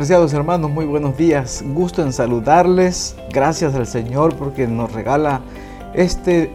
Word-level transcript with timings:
Apreciados 0.00 0.32
hermanos, 0.32 0.70
muy 0.70 0.86
buenos 0.86 1.14
días. 1.18 1.62
Gusto 1.74 2.00
en 2.00 2.14
saludarles. 2.14 3.14
Gracias 3.34 3.74
al 3.74 3.86
Señor 3.86 4.34
porque 4.34 4.66
nos 4.66 4.90
regala 4.94 5.42
este 5.92 6.50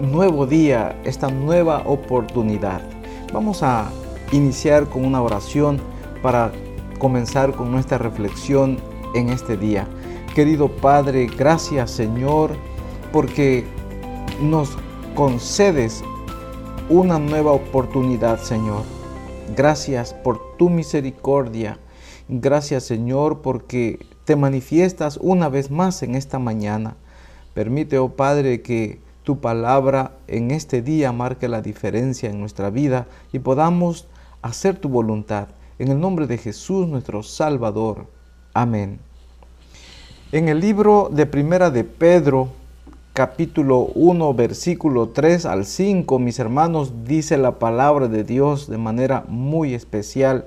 nuevo 0.00 0.48
día, 0.48 1.00
esta 1.04 1.30
nueva 1.30 1.84
oportunidad. 1.86 2.80
Vamos 3.32 3.62
a 3.62 3.88
iniciar 4.32 4.88
con 4.88 5.04
una 5.04 5.22
oración 5.22 5.80
para 6.22 6.50
comenzar 6.98 7.52
con 7.52 7.70
nuestra 7.70 7.98
reflexión 7.98 8.78
en 9.14 9.28
este 9.28 9.56
día. 9.56 9.86
Querido 10.34 10.66
Padre, 10.66 11.28
gracias 11.38 11.92
Señor 11.92 12.50
porque 13.12 13.64
nos 14.42 14.76
concedes 15.14 16.02
una 16.88 17.20
nueva 17.20 17.52
oportunidad, 17.52 18.40
Señor. 18.40 18.82
Gracias 19.56 20.14
por 20.14 20.56
tu 20.56 20.68
misericordia. 20.68 21.78
Gracias, 22.28 22.84
Señor, 22.84 23.40
porque 23.40 24.04
te 24.24 24.36
manifiestas 24.36 25.18
una 25.22 25.48
vez 25.48 25.70
más 25.70 26.02
en 26.02 26.14
esta 26.14 26.38
mañana. 26.38 26.96
Permite, 27.54 27.98
oh 27.98 28.10
Padre, 28.10 28.60
que 28.60 29.00
tu 29.24 29.40
palabra 29.40 30.12
en 30.26 30.50
este 30.50 30.82
día 30.82 31.10
marque 31.10 31.48
la 31.48 31.62
diferencia 31.62 32.28
en 32.28 32.38
nuestra 32.38 32.68
vida 32.68 33.06
y 33.32 33.38
podamos 33.38 34.08
hacer 34.42 34.76
tu 34.78 34.90
voluntad. 34.90 35.48
En 35.78 35.88
el 35.88 36.00
nombre 36.00 36.26
de 36.26 36.36
Jesús, 36.36 36.86
nuestro 36.86 37.22
Salvador. 37.22 38.06
Amén. 38.52 38.98
En 40.30 40.48
el 40.48 40.60
libro 40.60 41.08
de 41.10 41.24
Primera 41.24 41.70
de 41.70 41.84
Pedro, 41.84 42.48
capítulo 43.14 43.86
1, 43.94 44.34
versículo 44.34 45.08
3 45.08 45.46
al 45.46 45.64
5, 45.64 46.18
mis 46.18 46.38
hermanos, 46.38 46.92
dice 47.04 47.38
la 47.38 47.58
palabra 47.58 48.08
de 48.08 48.22
Dios 48.22 48.68
de 48.68 48.76
manera 48.76 49.24
muy 49.28 49.72
especial. 49.72 50.46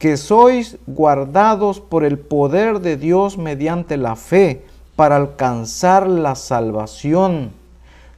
que 0.00 0.16
sois 0.16 0.78
guardados 0.86 1.78
por 1.78 2.04
el 2.04 2.18
poder 2.18 2.80
de 2.80 2.96
Dios 2.96 3.36
mediante 3.36 3.98
la 3.98 4.16
fe 4.16 4.64
para 4.96 5.16
alcanzar 5.16 6.08
la 6.08 6.36
salvación 6.36 7.52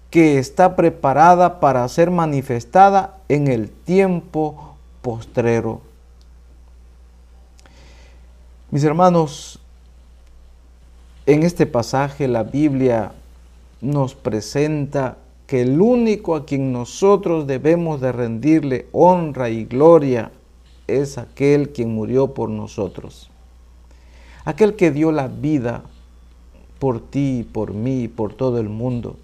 que 0.08 0.38
está 0.38 0.76
preparada 0.76 1.58
para 1.58 1.86
ser 1.88 2.12
manifestada 2.12 3.18
en 3.28 3.48
el 3.48 3.68
tiempo 3.68 4.76
postrero. 5.02 5.80
Mis 8.70 8.84
hermanos, 8.84 9.58
en 11.26 11.42
este 11.42 11.66
pasaje 11.66 12.28
la 12.28 12.44
Biblia 12.44 13.10
nos 13.80 14.14
presenta 14.14 15.16
que 15.48 15.62
el 15.62 15.80
único 15.80 16.36
a 16.36 16.46
quien 16.46 16.72
nosotros 16.72 17.48
debemos 17.48 18.00
de 18.00 18.12
rendirle 18.12 18.86
honra 18.92 19.50
y 19.50 19.64
gloria 19.64 20.30
es 21.00 21.18
aquel 21.18 21.70
quien 21.70 21.94
murió 21.94 22.34
por 22.34 22.50
nosotros. 22.50 23.30
Aquel 24.44 24.74
que 24.76 24.90
dio 24.90 25.12
la 25.12 25.28
vida 25.28 25.82
por 26.78 27.00
ti, 27.00 27.48
por 27.52 27.74
mí, 27.74 28.08
por 28.08 28.34
todo 28.34 28.58
el 28.58 28.68
mundo. 28.68 29.16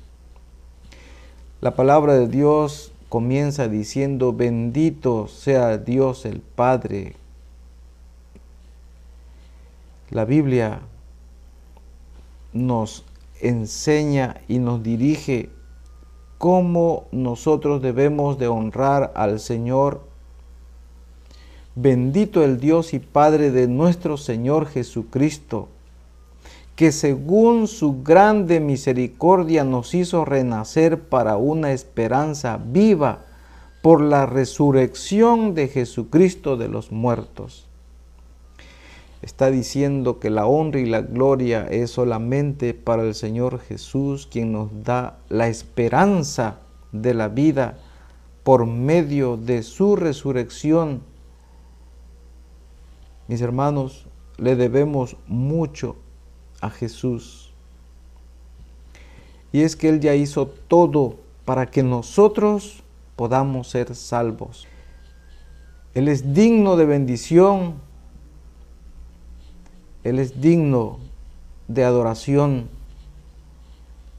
La 1.60 1.74
palabra 1.74 2.14
de 2.14 2.28
Dios 2.28 2.92
comienza 3.08 3.66
diciendo, 3.66 4.32
bendito 4.32 5.26
sea 5.26 5.78
Dios 5.78 6.24
el 6.24 6.40
Padre. 6.40 7.16
La 10.10 10.24
Biblia 10.24 10.80
nos 12.52 13.04
enseña 13.40 14.40
y 14.46 14.58
nos 14.58 14.82
dirige 14.82 15.50
cómo 16.38 17.06
nosotros 17.10 17.82
debemos 17.82 18.38
de 18.38 18.48
honrar 18.48 19.12
al 19.14 19.40
Señor. 19.40 20.07
Bendito 21.80 22.42
el 22.42 22.58
Dios 22.58 22.92
y 22.94 22.98
Padre 22.98 23.50
de 23.50 23.68
nuestro 23.68 24.16
Señor 24.16 24.66
Jesucristo, 24.66 25.68
que 26.74 26.92
según 26.92 27.68
su 27.68 28.02
grande 28.02 28.60
misericordia 28.60 29.64
nos 29.64 29.94
hizo 29.94 30.24
renacer 30.24 31.00
para 31.00 31.36
una 31.36 31.72
esperanza 31.72 32.58
viva 32.64 33.24
por 33.82 34.00
la 34.00 34.26
resurrección 34.26 35.54
de 35.54 35.68
Jesucristo 35.68 36.56
de 36.56 36.68
los 36.68 36.90
muertos 36.90 37.68
está 39.22 39.50
diciendo 39.50 40.20
que 40.20 40.30
la 40.30 40.46
honra 40.46 40.80
y 40.80 40.86
la 40.86 41.00
gloria 41.00 41.66
es 41.70 41.90
solamente 41.90 42.74
para 42.74 43.02
el 43.02 43.14
Señor 43.14 43.60
Jesús, 43.60 44.28
quien 44.30 44.52
nos 44.52 44.68
da 44.84 45.18
la 45.28 45.48
esperanza 45.48 46.58
de 46.92 47.14
la 47.14 47.28
vida 47.28 47.78
por 48.44 48.66
medio 48.66 49.36
de 49.36 49.62
su 49.62 49.96
resurrección. 49.96 51.02
Mis 53.28 53.40
hermanos, 53.40 54.06
le 54.36 54.56
debemos 54.56 55.16
mucho 55.26 55.94
a 56.60 56.70
Jesús. 56.70 57.52
Y 59.52 59.62
es 59.62 59.76
que 59.76 59.88
Él 59.88 60.00
ya 60.00 60.14
hizo 60.14 60.48
todo 60.48 61.16
para 61.44 61.66
que 61.66 61.82
nosotros 61.82 62.82
podamos 63.14 63.68
ser 63.68 63.94
salvos. 63.94 64.66
Él 65.94 66.08
es 66.08 66.34
digno 66.34 66.76
de 66.76 66.86
bendición 66.86 67.88
él 70.08 70.18
es 70.18 70.40
digno 70.40 70.98
de 71.66 71.84
adoración 71.84 72.68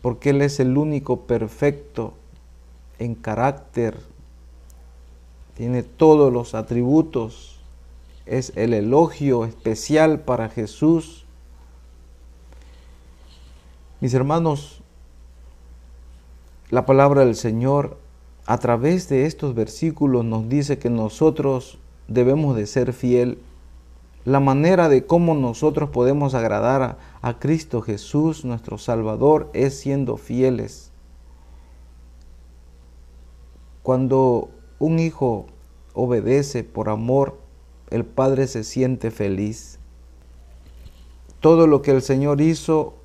porque 0.02 0.30
Él 0.30 0.42
es 0.42 0.60
el 0.60 0.78
único 0.78 1.22
perfecto 1.22 2.14
en 3.00 3.16
carácter, 3.16 3.98
tiene 5.56 5.84
todos 5.84 6.32
los 6.32 6.54
atributos, 6.54 7.59
es 8.30 8.54
el 8.56 8.74
elogio 8.74 9.44
especial 9.44 10.22
para 10.22 10.50
Jesús. 10.50 11.26
Mis 14.00 14.14
hermanos, 14.14 14.82
la 16.70 16.86
palabra 16.86 17.26
del 17.26 17.36
Señor 17.36 17.98
a 18.46 18.60
través 18.60 19.10
de 19.10 19.26
estos 19.26 19.56
versículos 19.56 20.24
nos 20.24 20.48
dice 20.48 20.78
que 20.78 20.90
nosotros 20.90 21.80
debemos 22.08 22.56
de 22.56 22.68
ser 22.68 22.94
fiel 22.94 23.40
la 24.26 24.40
manera 24.40 24.90
de 24.90 25.06
cómo 25.06 25.34
nosotros 25.34 25.90
podemos 25.90 26.36
agradar 26.36 26.98
a, 27.22 27.40
Cristo 27.40 27.82
Jesús, 27.82 28.46
nuestro 28.46 28.78
Salvador, 28.78 29.50
es 29.54 29.80
siendo 29.80 30.18
fieles. 30.18 30.92
Cuando 33.82 34.50
un 34.78 35.00
hijo 35.00 35.48
obedece 35.94 36.64
por 36.64 36.90
amor, 36.90 37.40
el 37.90 38.06
Padre 38.06 38.48
se 38.48 38.64
siente 38.64 39.12
feliz. 39.12 39.80
Todo 41.40 41.68
lo 41.68 41.82
que 41.82 41.92
el 41.92 42.02
Señor 42.02 42.42
hizo 42.42 42.96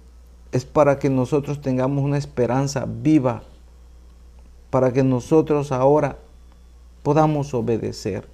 es 0.53 0.65
para 0.65 0.99
que 0.99 1.11
nosotros 1.11 1.61
tengamos 1.61 2.05
una 2.05 2.19
esperanza 2.19 2.87
viva, 2.87 3.43
para 4.71 4.93
que 4.93 5.03
nosotros 5.03 5.73
ahora 5.73 6.19
podamos 7.03 7.55
obedecer. 7.55 8.28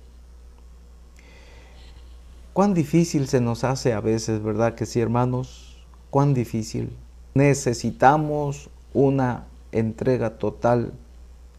Cuán 2.52 2.74
difícil 2.74 3.28
se 3.28 3.40
nos 3.40 3.64
hace 3.64 3.92
a 3.92 4.00
veces, 4.00 4.42
¿verdad 4.42 4.74
que 4.74 4.86
sí, 4.86 5.00
hermanos? 5.00 5.78
Cuán 6.10 6.34
difícil. 6.34 6.96
Necesitamos 7.34 8.68
una 8.92 9.46
entrega 9.72 10.38
total 10.38 10.92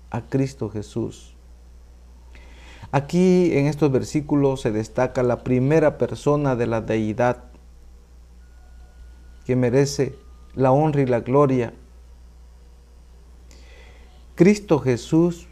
a 0.10 0.22
Cristo 0.22 0.70
Jesús. 0.70 1.31
Aquí 2.92 3.58
en 3.58 3.68
estos 3.68 3.92
versículos 3.92 4.62
se 4.62 4.72
destaca 4.72 5.24
la 5.24 5.44
primera 5.44 5.98
persona 5.98 6.56
de 6.56 6.68
la 6.68 6.82
deidad 6.82 7.44
que 9.46 9.56
merece 9.56 10.16
la 10.56 10.72
honra 10.72 11.02
y 11.02 11.06
la 11.06 11.22
gloria. 11.22 11.74
Cristo 14.36 14.80
Jesús 14.80 15.48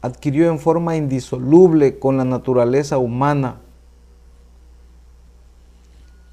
adquirió 0.00 0.50
en 0.50 0.58
forma 0.58 0.96
indisoluble 0.96 1.98
con 1.98 2.16
la 2.16 2.24
naturaleza 2.24 2.96
humana 2.96 3.60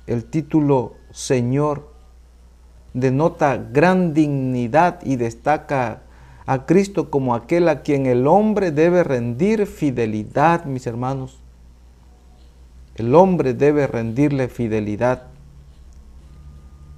el 0.08 0.24
título 0.24 0.96
Señor 1.12 1.90
denota 2.94 3.58
gran 3.58 4.14
dignidad 4.14 5.00
y 5.04 5.18
destaca 5.18 6.04
a 6.48 6.66
Cristo 6.66 7.10
como 7.12 7.36
aquel 7.36 7.68
a 7.68 7.82
quien 7.82 8.06
el 8.06 8.26
hombre 8.26 8.72
debe 8.72 9.04
rendir 9.04 9.68
fidelidad, 9.68 10.64
mis 10.64 10.88
hermanos. 10.88 11.40
El 12.96 13.14
hombre 13.16 13.54
debe 13.54 13.86
rendirle 13.86 14.48
fidelidad. 14.48 15.24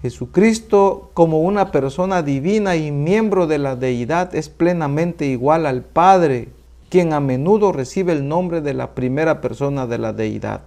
Jesucristo 0.04 1.10
como 1.16 1.42
una 1.42 1.72
persona 1.72 2.22
divina 2.22 2.76
y 2.76 2.92
miembro 2.92 3.48
de 3.48 3.58
la 3.58 3.76
deidad 3.76 4.34
es 4.36 4.50
plenamente 4.50 5.26
igual 5.26 5.66
al 5.66 5.82
Padre, 5.82 6.50
quien 6.90 7.12
a 7.12 7.20
menudo 7.20 7.72
recibe 7.72 8.14
el 8.14 8.28
nombre 8.28 8.62
de 8.62 8.76
la 8.76 8.94
primera 8.94 9.42
persona 9.42 9.88
de 9.88 9.98
la 9.98 10.14
deidad. 10.14 10.62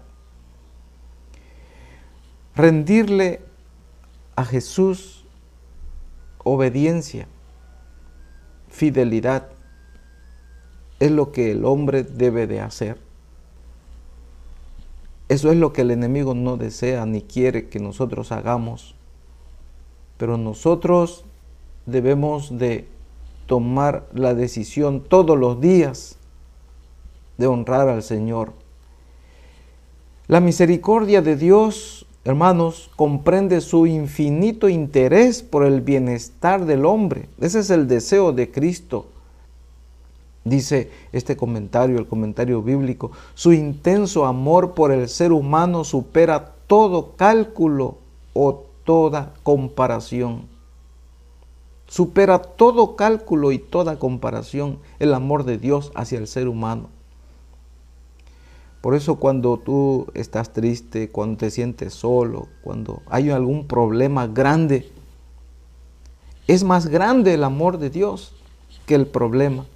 Rendirle 2.56 3.40
a 4.34 4.44
Jesús 4.44 5.24
obediencia, 6.44 7.28
fidelidad, 8.72 9.48
es 10.98 11.10
lo 11.10 11.30
que 11.30 11.52
el 11.52 11.64
hombre 11.64 12.02
debe 12.02 12.46
de 12.46 12.60
hacer. 12.60 12.98
Eso 15.28 15.50
es 15.50 15.56
lo 15.56 15.72
que 15.72 15.82
el 15.82 15.90
enemigo 15.90 16.34
no 16.34 16.56
desea 16.56 17.06
ni 17.06 17.22
quiere 17.22 17.68
que 17.68 17.78
nosotros 17.78 18.32
hagamos. 18.32 18.94
Pero 20.16 20.36
nosotros 20.36 21.24
debemos 21.86 22.58
de 22.58 22.88
tomar 23.46 24.08
la 24.14 24.34
decisión 24.34 25.02
todos 25.02 25.38
los 25.38 25.60
días 25.60 26.16
de 27.38 27.46
honrar 27.46 27.88
al 27.88 28.02
Señor. 28.02 28.52
La 30.28 30.40
misericordia 30.40 31.20
de 31.20 31.36
Dios, 31.36 32.06
hermanos, 32.24 32.90
comprende 32.96 33.60
su 33.60 33.86
infinito 33.86 34.68
interés 34.68 35.42
por 35.42 35.64
el 35.64 35.80
bienestar 35.80 36.66
del 36.66 36.84
hombre. 36.84 37.28
Ese 37.40 37.60
es 37.60 37.70
el 37.70 37.88
deseo 37.88 38.32
de 38.32 38.50
Cristo. 38.50 39.06
Dice 40.44 40.90
este 41.12 41.36
comentario, 41.36 41.98
el 41.98 42.06
comentario 42.06 42.62
bíblico, 42.62 43.12
su 43.34 43.52
intenso 43.52 44.24
amor 44.26 44.74
por 44.74 44.90
el 44.90 45.08
ser 45.08 45.32
humano 45.32 45.84
supera 45.84 46.54
todo 46.66 47.12
cálculo 47.16 47.98
o 48.32 48.64
toda 48.84 49.34
comparación. 49.42 50.46
Supera 51.86 52.38
todo 52.38 52.96
cálculo 52.96 53.52
y 53.52 53.58
toda 53.58 53.98
comparación 53.98 54.78
el 54.98 55.14
amor 55.14 55.44
de 55.44 55.58
Dios 55.58 55.92
hacia 55.94 56.18
el 56.18 56.26
ser 56.26 56.48
humano. 56.48 56.88
Por 58.82 58.96
eso 58.96 59.14
cuando 59.14 59.58
tú 59.58 60.08
estás 60.12 60.52
triste, 60.52 61.08
cuando 61.08 61.38
te 61.38 61.50
sientes 61.52 61.94
solo, 61.94 62.48
cuando 62.62 63.00
hay 63.06 63.30
algún 63.30 63.68
problema 63.68 64.26
grande, 64.26 64.90
es 66.48 66.64
más 66.64 66.88
grande 66.88 67.34
el 67.34 67.44
amor 67.44 67.78
de 67.78 67.90
Dios 67.90 68.34
que 68.84 68.96
el 68.96 69.06
problema. 69.06 69.66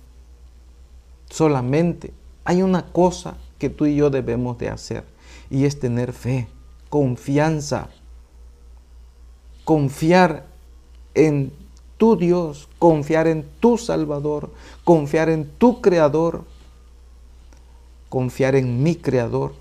Solamente 1.31 2.13
hay 2.45 2.63
una 2.63 2.87
cosa 2.87 3.37
que 3.59 3.71
tú 3.71 3.87
y 3.87 3.95
yo 3.95 4.11
debemos 4.11 4.59
de 4.59 4.71
hacer 4.71 5.05
y 5.51 5.67
es 5.67 5.79
tener 5.79 6.13
fe, 6.13 6.49
confianza, 6.91 7.91
confiar 9.65 10.47
en 11.15 11.53
tu 11.97 12.17
Dios, 12.17 12.69
confiar 12.81 13.29
en 13.29 13.47
tu 13.61 13.79
Salvador, 13.79 14.51
confiar 14.83 15.29
en 15.29 15.49
tu 15.49 15.81
Creador, 15.81 16.45
confiar 18.09 18.55
en 18.57 18.83
mi 18.83 18.97
Creador, 18.97 19.55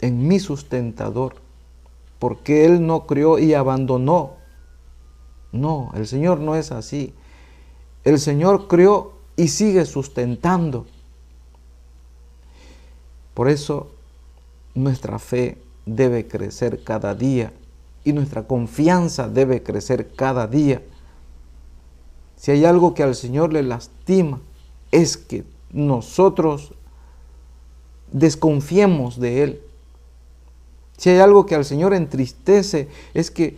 en 0.00 0.26
mi 0.26 0.38
sustentador, 0.38 1.36
porque 2.18 2.64
Él 2.64 2.86
no 2.86 3.06
crió 3.06 3.38
y 3.38 3.54
abandonó. 3.54 4.32
No, 5.52 5.90
el 5.94 6.06
Señor 6.06 6.40
no 6.40 6.56
es 6.56 6.72
así. 6.72 7.14
El 8.04 8.18
Señor 8.18 8.68
crió 8.68 9.12
y 9.36 9.48
sigue 9.48 9.84
sustentando. 9.86 10.86
Por 13.34 13.48
eso 13.48 13.90
nuestra 14.74 15.18
fe 15.18 15.58
debe 15.86 16.26
crecer 16.26 16.82
cada 16.82 17.14
día 17.14 17.52
y 18.04 18.12
nuestra 18.12 18.46
confianza 18.46 19.28
debe 19.28 19.62
crecer 19.62 20.12
cada 20.14 20.46
día. 20.46 20.82
Si 22.36 22.50
hay 22.50 22.64
algo 22.64 22.94
que 22.94 23.02
al 23.02 23.14
Señor 23.14 23.52
le 23.52 23.62
lastima, 23.62 24.40
es 24.90 25.16
que 25.16 25.44
nosotros 25.72 26.72
desconfiemos 28.12 29.18
de 29.18 29.42
Él. 29.42 29.60
Si 30.96 31.10
hay 31.10 31.18
algo 31.18 31.46
que 31.46 31.54
al 31.54 31.64
Señor 31.64 31.94
entristece, 31.94 32.88
es 33.14 33.30
que 33.30 33.56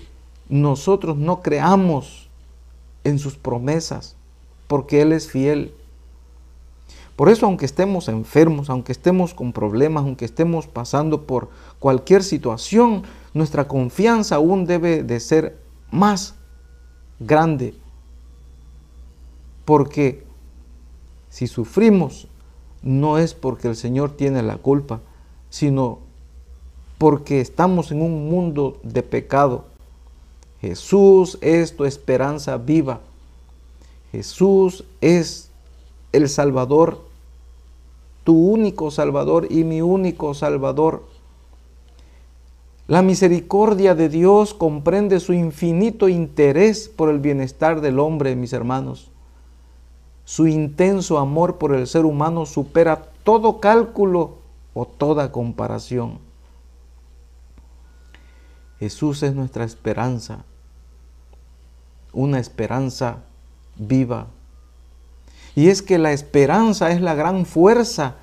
nosotros 0.49 1.17
no 1.17 1.43
creamos 1.43 2.29
en 3.05 3.19
sus 3.19 3.37
promesas, 3.37 4.17
porque 4.67 5.03
Él 5.03 5.13
es 5.13 5.29
fiel. 5.29 5.73
Por 7.17 7.29
eso, 7.29 7.47
aunque 7.47 7.67
estemos 7.67 8.09
enfermos, 8.09 8.71
aunque 8.71 8.93
estemos 8.93 9.35
con 9.35 9.53
problemas, 9.53 10.05
aunque 10.05 10.25
estemos 10.25 10.67
pasando 10.67 11.23
por 11.23 11.51
cualquier 11.79 12.23
situación, 12.23 13.03
nuestra 13.35 13.69
confianza 13.69 14.37
aún 14.37 14.67
debe 14.67 15.03
de 15.03 15.21
ser 15.21 15.59
más 15.91 16.35
grande 17.19 17.75
porque 19.71 20.25
si 21.29 21.47
sufrimos, 21.47 22.27
no 22.83 23.19
es 23.19 23.35
porque 23.35 23.69
el 23.69 23.77
Señor 23.77 24.17
tiene 24.17 24.43
la 24.43 24.57
culpa, 24.57 25.01
sino 25.51 25.99
porque 26.99 27.41
estamos 27.41 27.91
en 27.93 28.03
un 28.03 28.29
mundo 28.29 28.79
de 28.83 29.03
pecado. 29.03 29.65
Jesús 30.61 31.39
es 31.41 31.77
tu 31.77 31.85
esperanza 31.85 32.57
viva. 32.59 33.01
Jesús 34.13 34.85
es 35.01 35.51
el 36.13 36.29
Salvador, 36.29 37.01
tu 38.25 38.35
único 38.35 38.91
Salvador 38.91 39.47
y 39.51 39.65
mi 39.65 39.81
único 39.81 40.35
Salvador. 40.35 41.05
La 42.89 43.03
misericordia 43.03 43.95
de 43.95 44.09
Dios 44.09 44.53
comprende 44.53 45.21
su 45.21 45.33
infinito 45.33 46.09
interés 46.09 46.89
por 46.89 47.09
el 47.09 47.21
bienestar 47.21 47.81
del 47.81 48.01
hombre, 48.01 48.35
mis 48.35 48.53
hermanos. 48.53 49.10
Su 50.31 50.47
intenso 50.47 51.19
amor 51.19 51.59
por 51.59 51.75
el 51.75 51.89
ser 51.89 52.05
humano 52.05 52.47
supera 52.47 53.03
todo 53.25 53.59
cálculo 53.59 54.39
o 54.75 54.87
toda 54.87 55.33
comparación. 55.33 56.21
Jesús 58.79 59.25
es 59.25 59.35
nuestra 59.35 59.65
esperanza, 59.65 60.45
una 62.13 62.39
esperanza 62.39 63.25
viva. 63.75 64.29
Y 65.57 65.67
es 65.67 65.83
que 65.83 65.99
la 65.99 66.13
esperanza 66.13 66.93
es 66.93 67.01
la 67.01 67.17
gran 67.17 67.45
fuerza 67.45 68.15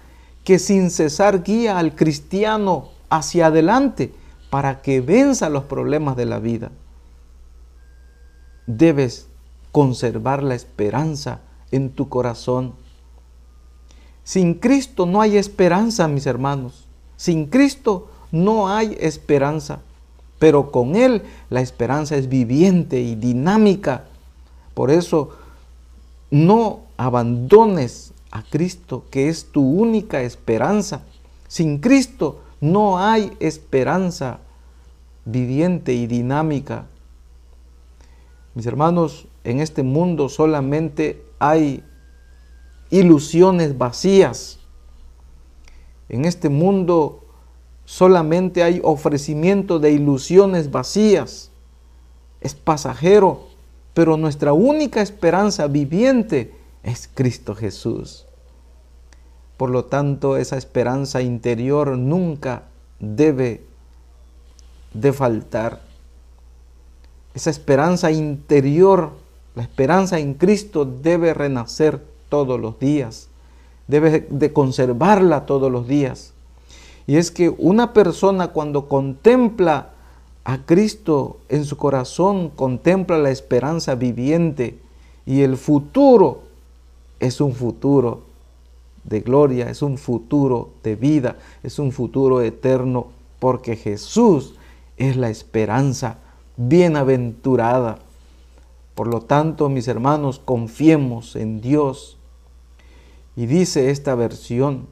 que 0.46 0.60
sin 0.60 0.92
cesar 0.92 1.44
guía 1.44 1.78
al 1.78 1.94
cristiano 1.94 2.88
hacia 3.10 3.48
adelante 3.48 4.14
para 4.50 4.82
que 4.82 5.02
venza 5.02 5.50
los 5.50 5.66
problemas 5.66 6.16
de 6.16 6.26
la 6.26 6.40
vida. 6.40 6.72
Debes 8.66 9.28
conservar 9.74 10.42
la 10.42 10.56
esperanza 10.56 11.42
en 11.72 11.90
tu 11.90 12.10
corazón. 12.10 12.74
Sin 14.24 14.56
Cristo 14.56 15.06
no 15.06 15.22
hay 15.22 15.38
esperanza, 15.38 16.08
mis 16.08 16.26
hermanos. 16.26 16.86
Sin 17.16 17.48
Cristo 17.48 18.10
no 18.32 18.70
hay 18.70 18.98
esperanza. 19.00 19.80
Pero 20.40 20.72
con 20.72 20.96
Él 20.96 21.24
la 21.50 21.62
esperanza 21.62 22.16
es 22.16 22.30
viviente 22.30 23.02
y 23.02 23.16
dinámica. 23.16 24.06
Por 24.74 24.92
eso 24.92 25.30
no 26.30 26.82
abandones 26.98 28.14
a 28.32 28.44
Cristo, 28.44 29.06
que 29.10 29.30
es 29.30 29.46
tu 29.52 29.62
única 29.62 30.22
esperanza. 30.22 31.02
Sin 31.48 31.80
Cristo 31.80 32.42
no 32.60 33.00
hay 33.00 33.32
esperanza 33.40 34.40
viviente 35.26 35.94
y 35.94 36.08
dinámica. 36.08 36.86
Mis 38.58 38.66
hermanos, 38.66 39.28
en 39.44 39.60
este 39.60 39.84
mundo 39.84 40.30
solamente 40.30 41.24
hay 41.38 41.84
ilusiones 42.90 43.78
vacías. 43.78 44.58
En 46.10 46.26
este 46.26 46.50
mundo 46.50 47.24
solamente 47.86 48.64
hay 48.64 48.82
ofrecimiento 48.84 49.78
de 49.78 49.92
ilusiones 49.92 50.72
vacías. 50.72 51.52
Es 52.42 52.56
pasajero, 52.56 53.46
pero 53.94 54.18
nuestra 54.18 54.54
única 54.54 55.04
esperanza 55.04 55.68
viviente 55.68 56.52
es 56.82 57.08
Cristo 57.14 57.54
Jesús. 57.54 58.26
Por 59.56 59.70
lo 59.70 59.86
tanto, 59.86 60.36
esa 60.36 60.58
esperanza 60.58 61.22
interior 61.22 61.96
nunca 61.96 62.64
debe 63.00 63.64
de 64.96 65.14
faltar. 65.14 65.87
Esa 67.38 67.52
esperanza 67.52 68.10
interior 68.10 69.12
la 69.54 69.62
esperanza 69.62 70.18
en 70.18 70.34
Cristo 70.34 70.86
debe 70.86 71.36
renacer 71.36 72.04
todos 72.30 72.60
los 72.60 72.80
días, 72.80 73.28
debe 73.88 74.28
de 74.28 74.52
conservarla 74.52 75.46
todos 75.46 75.72
los 75.72 75.88
días. 75.88 76.34
Y 77.06 77.18
es 77.18 77.30
que 77.30 77.50
una 77.50 77.94
persona 77.94 78.48
cuando 78.48 78.90
contempla 78.90 79.90
a 80.46 80.66
Cristo 80.66 81.38
en 81.48 81.64
su 81.66 81.78
corazón, 81.78 82.50
contempla 82.50 83.20
la 83.20 83.30
esperanza 83.30 83.94
viviente 83.94 84.80
y 85.28 85.42
el 85.42 85.58
futuro 85.58 86.42
es 87.20 87.40
un 87.40 87.54
futuro 87.54 88.22
de 89.04 89.22
gloria, 89.22 89.70
es 89.70 89.84
un 89.84 90.00
futuro 90.00 90.70
de 90.82 90.96
vida, 90.96 91.36
es 91.62 91.78
un 91.78 91.92
futuro 91.92 92.42
eterno, 92.42 93.10
porque 93.38 93.76
Jesús 93.76 94.56
es 94.98 95.18
la 95.18 95.30
esperanza 95.30 96.18
bienaventurada. 96.58 98.00
Por 98.96 99.08
lo 99.08 99.22
tanto, 99.22 99.70
mis 99.70 99.88
hermanos, 99.88 100.42
confiemos 100.44 101.36
en 101.36 101.62
Dios. 101.62 102.18
Y 103.36 103.46
dice 103.46 103.92
esta 103.92 104.16
versión, 104.16 104.88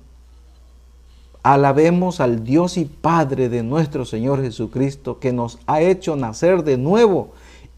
alabemos 1.42 2.20
al 2.20 2.44
Dios 2.44 2.78
y 2.78 2.86
Padre 2.86 3.50
de 3.50 3.64
nuestro 3.64 4.06
Señor 4.06 4.42
Jesucristo, 4.42 5.20
que 5.20 5.34
nos 5.34 5.58
ha 5.66 5.82
hecho 5.82 6.16
nacer 6.16 6.64
de 6.64 6.78
nuevo 6.78 7.32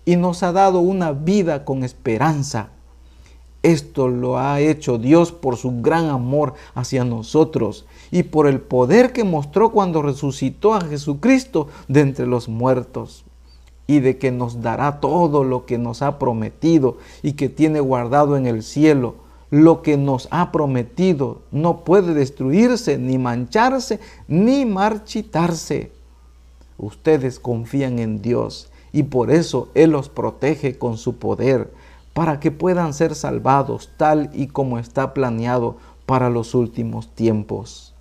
y 0.03 0.17
nos 0.17 0.43
ha 0.43 0.51
dado 0.51 0.81
una 0.81 1.13
vida 1.13 1.63
con 1.63 1.85
esperanza. 1.85 2.71
Esto 3.63 4.09
lo 4.09 4.37
ha 4.37 4.59
hecho 4.59 4.97
Dios 4.97 5.31
por 5.31 5.55
su 5.55 5.81
gran 5.81 6.09
amor 6.09 6.53
hacia 6.75 7.05
nosotros 7.05 7.85
y 8.11 8.23
por 8.23 8.47
el 8.47 8.59
poder 8.59 9.13
que 9.13 9.23
mostró 9.23 9.71
cuando 9.71 10.01
resucitó 10.01 10.73
a 10.73 10.81
Jesucristo 10.81 11.67
de 11.87 12.01
entre 12.01 12.27
los 12.27 12.49
muertos 12.49 13.23
y 13.87 14.01
de 14.01 14.17
que 14.17 14.31
nos 14.31 14.61
dará 14.61 14.99
todo 14.99 15.43
lo 15.43 15.65
que 15.65 15.77
nos 15.77 16.01
ha 16.01 16.19
prometido 16.19 16.97
y 17.23 17.33
que 17.33 17.49
tiene 17.49 17.79
guardado 17.79 18.35
en 18.35 18.45
el 18.45 18.61
cielo. 18.61 19.15
Lo 19.49 19.81
que 19.81 19.95
nos 19.95 20.27
ha 20.29 20.51
prometido 20.51 21.41
no 21.51 21.85
puede 21.85 22.13
destruirse, 22.13 22.97
ni 22.97 23.17
mancharse, 23.17 24.01
ni 24.27 24.65
marchitarse. 24.65 25.91
Ustedes 26.77 27.39
confían 27.39 27.97
en 27.99 28.21
Dios 28.21 28.69
y 28.91 29.03
por 29.03 29.31
eso 29.31 29.69
Él 29.73 29.91
los 29.91 30.09
protege 30.09 30.77
con 30.77 30.97
su 30.97 31.17
poder 31.17 31.71
para 32.13 32.39
que 32.39 32.51
puedan 32.51 32.93
ser 32.93 33.15
salvados 33.15 33.91
tal 33.95 34.31
y 34.33 34.47
como 34.47 34.79
está 34.79 35.13
planeado 35.13 35.77
para 36.05 36.29
los 36.29 36.55
últimos 36.55 37.13
tiempos. 37.15 37.93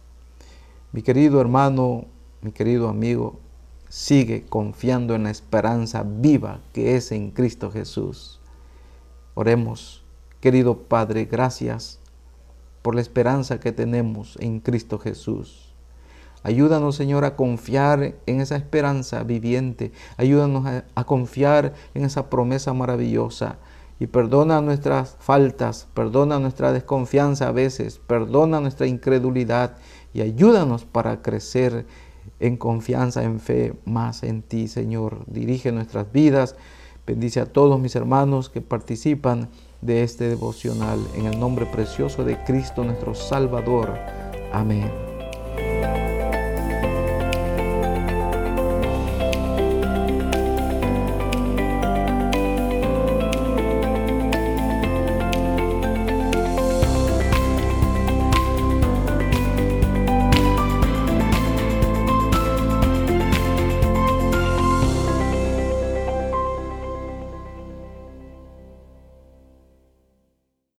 Mi 0.93 1.03
querido 1.03 1.41
hermano, 1.41 2.07
mi 2.41 2.51
querido 2.51 2.89
amigo, 2.89 3.39
sigue 3.89 4.45
confiando 4.49 5.15
en 5.15 5.25
la 5.25 5.31
esperanza 5.31 6.05
viva 6.05 6.61
que 6.73 6.97
es 6.97 7.13
en 7.13 7.31
Cristo 7.31 7.71
Jesús. 7.71 8.41
Oremos, 9.35 10.05
querido 10.41 10.79
Padre, 10.79 11.27
gracias 11.27 11.99
por 12.83 12.95
la 12.95 13.01
esperanza 13.01 13.61
que 13.61 13.73
tenemos 13.73 14.37
en 14.41 14.61
Cristo 14.61 14.99
Jesús. 14.99 15.75
Ayúdanos, 16.47 16.95
Señor, 16.95 17.25
a 17.25 17.35
confiar 17.35 18.15
en 18.27 18.41
esa 18.41 18.55
esperanza 18.55 19.25
viviente. 19.25 19.91
Ayúdanos 20.17 20.65
a, 20.95 21.05
confiar 21.05 21.75
en 21.93 22.05
esa 22.05 22.31
promesa 22.31 22.73
maravillosa. 22.73 23.59
Y 23.99 24.07
perdona 24.07 24.61
nuestras 24.61 25.17
faltas, 25.19 25.89
perdona 25.93 26.39
nuestra 26.39 26.73
desconfianza 26.73 27.49
a 27.49 27.51
veces, 27.51 27.99
perdona 27.99 28.61
nuestra 28.61 28.87
incredulidad 28.87 29.79
y 30.15 30.21
ayúdanos 30.21 30.85
para 30.85 31.21
crecer 31.21 31.87
en 32.41 32.57
confianza, 32.57 33.23
en 33.23 33.41
fe, 33.41 33.75
más 33.85 34.23
en 34.23 34.43
ti, 34.43 34.69
Señor. 34.69 35.25
Dirige 35.27 35.73
nuestras 35.73 36.13
vidas. 36.13 36.57
Bendice 37.07 37.41
a 37.41 37.47
todos 37.47 37.79
mis 37.81 37.95
hermanos 37.95 38.51
que 38.51 38.61
participan 38.61 39.49
de 39.81 40.03
este 40.03 40.29
devocional 40.29 40.99
en 41.15 41.27
el 41.27 41.39
nombre 41.39 41.67
precioso 41.67 42.25
de 42.25 42.43
Cristo 42.45 42.85
nuestro 42.85 43.15
Salvador. 43.15 43.97
Amén. 44.53 45.16